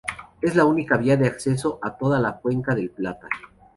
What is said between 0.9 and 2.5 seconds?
vía de acceso a toda la